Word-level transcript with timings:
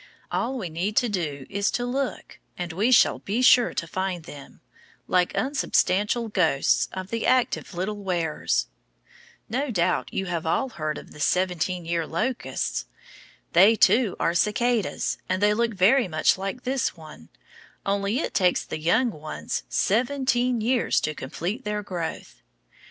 All 0.31 0.57
we 0.57 0.69
need 0.71 0.95
do 0.95 1.45
is 1.47 1.69
to 1.69 1.85
look, 1.85 2.39
and 2.57 2.73
we 2.73 2.91
shall 2.91 3.19
be 3.19 3.43
sure 3.43 3.71
to 3.75 3.85
find 3.85 4.23
them 4.25 4.59
like 5.07 5.31
unsubstantial 5.37 6.27
ghosts 6.27 6.89
of 6.91 7.11
the 7.11 7.27
active 7.27 7.75
little 7.75 8.03
wearers. 8.03 8.65
No 9.47 9.69
doubt 9.69 10.11
you 10.11 10.25
all 10.27 10.69
have 10.69 10.77
heard 10.79 10.97
of 10.97 11.11
the 11.11 11.19
seventeen 11.19 11.85
year 11.85 12.07
locusts. 12.07 12.85
They, 13.53 13.75
too, 13.75 14.15
are 14.19 14.33
cicadas, 14.33 15.19
and 15.29 15.39
they 15.39 15.53
look 15.53 15.75
very 15.75 16.07
much 16.07 16.35
like 16.35 16.63
this 16.63 16.97
one, 16.97 17.29
only 17.85 18.17
it 18.17 18.33
takes 18.33 18.63
the 18.65 18.79
young 18.79 19.11
ones 19.11 19.61
seventeen 19.69 20.61
years 20.61 20.99
to 21.01 21.13
complete 21.13 21.63
their 21.63 21.83
growth. 21.83 22.41